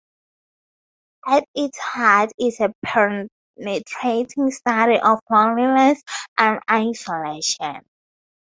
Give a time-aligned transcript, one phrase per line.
[1.27, 6.01] At its heart is a penetrating study of loneliness
[6.39, 7.85] and isolation.